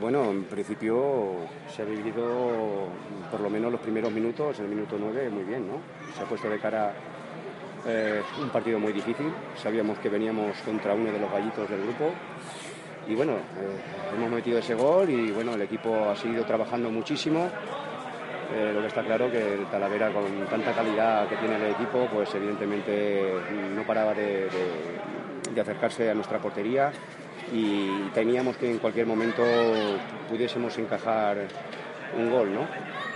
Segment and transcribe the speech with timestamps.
[0.00, 1.36] Bueno, en principio
[1.74, 2.88] se ha vivido
[3.30, 5.74] por lo menos los primeros minutos, el minuto 9, muy bien, ¿no?
[6.16, 6.92] Se ha puesto de cara
[7.86, 9.26] eh, un partido muy difícil.
[9.56, 12.10] Sabíamos que veníamos contra uno de los gallitos del grupo.
[13.08, 17.48] Y bueno, eh, hemos metido ese gol y bueno, el equipo ha seguido trabajando muchísimo.
[18.54, 22.06] Eh, lo que está claro que el Talavera con tanta calidad que tiene el equipo,
[22.12, 23.34] pues evidentemente
[23.74, 24.48] no paraba de-
[25.54, 26.92] de acercarse a nuestra portería
[27.52, 29.42] y teníamos que en cualquier momento
[30.28, 31.38] pudiésemos encajar
[32.16, 32.66] un gol, ¿no?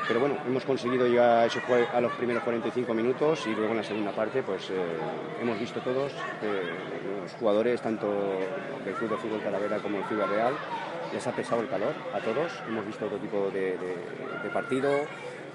[0.08, 1.06] Pero bueno, hemos conseguido
[1.44, 4.74] eso fue a los primeros 45 minutos y luego en la segunda parte pues eh,
[5.42, 6.62] hemos visto todos eh,
[7.22, 8.06] los jugadores tanto
[8.84, 10.54] del Club de Fútbol Talavera como del Ciudad Real
[11.12, 13.96] les ha pesado el calor a todos, hemos visto otro tipo de, de-
[14.42, 14.90] de partido,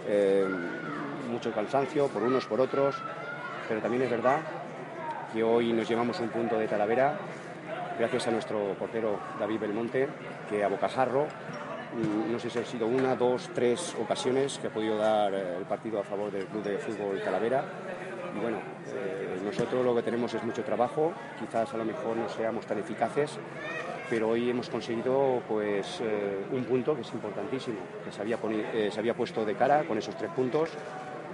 [0.08, 0.46] eh,
[1.30, 2.96] mucho cansancio por unos, por otros,
[3.70, 4.40] pero también es verdad
[5.34, 7.18] que hoy nos llevamos un punto de Talavera
[7.98, 10.08] gracias a nuestro portero David Belmonte,
[10.50, 14.70] que a bocajarro, mm, no sé si han sido una, dos, tres ocasiones que ha
[14.72, 17.64] podido dar eh, el partido a favor del Club de Fútbol Talavera.
[18.36, 18.58] Y bueno,
[18.94, 22.80] eh, nosotros lo que tenemos es mucho trabajo, quizás a lo mejor no seamos tan
[22.80, 23.38] eficaces,
[24.10, 29.46] pero hoy hemos conseguido pues eh, un punto que es importantísimo, que se había puesto
[29.46, 30.70] de cara con esos tres puntos.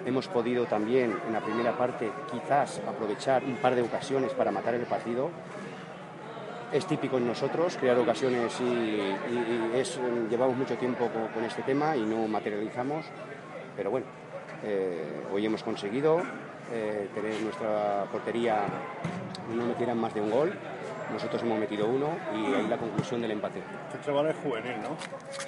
[0.05, 4.73] Hemos podido también en la primera parte quizás aprovechar un par de ocasiones para matar
[4.75, 5.29] el partido.
[6.71, 11.43] Es típico en nosotros crear ocasiones y, y- y es, llevamos mucho tiempo con, con
[11.45, 13.05] este tema y no materializamos,
[13.75, 14.05] pero bueno,
[14.63, 16.21] eh, hoy hemos conseguido
[16.73, 18.57] eh, tener nuestra portería
[19.55, 20.53] no metieran más de un gol,
[21.13, 23.59] nosotros hemos metido uno y ahí la conclusión del empate.
[23.93, 24.89] Este chaval es juvenil, ¿no?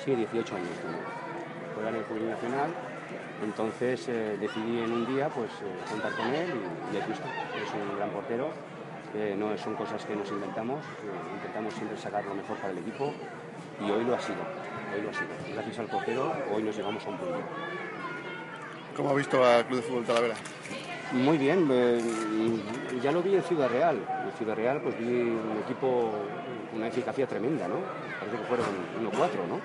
[0.06, 0.70] Sí, 18 años.
[1.76, 2.70] Juega en el Juvenil Nacional.
[3.44, 7.12] Entonces eh, decidí en un día pues eh, contar con él y, y aquí.
[7.12, 8.50] Es un gran portero.
[9.38, 10.84] no son cosas que nos inventamos.
[10.84, 13.14] eh, intentamos siempre sacar lo mejor para el equipo
[13.80, 14.40] y hoy lo ha sido.
[14.94, 15.30] Hoy lo ha sido.
[15.54, 17.38] Gracias al portero, hoy nos llegamos a un punto.
[18.96, 20.36] ¿Cómo ha visto al Club de Fútbol Talavera?
[21.12, 21.68] Muy bien,
[23.02, 23.98] ya lo vi en Ciudad Real.
[24.26, 26.12] En Ciudad Real pues vi un equipo
[26.76, 27.78] una eficacia tremenda, ¿no?
[28.20, 28.66] Parece que fueron
[29.12, 29.60] 1-4, ¿no?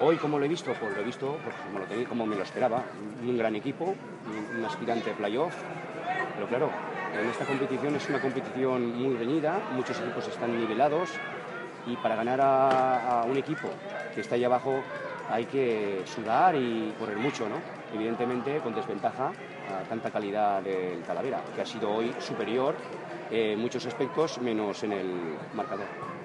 [0.00, 0.72] Hoy, como lo he visto?
[0.74, 2.82] Pues lo he visto pues, como, lo tenía, como me lo esperaba.
[3.22, 3.94] Un gran equipo,
[4.56, 5.54] un aspirante playoff.
[6.34, 6.70] Pero claro,
[7.20, 11.10] en esta competición es una competición muy reñida, muchos equipos están nivelados
[11.86, 13.68] y para ganar a, a un equipo
[14.14, 14.82] que está ahí abajo
[15.30, 17.56] hay que sudar y correr mucho, ¿no?
[17.94, 22.74] Evidentemente con desventaja a tanta calidad del Talavera, que ha sido hoy superior
[23.30, 25.06] en muchos aspectos menos en el
[25.54, 26.17] marcador.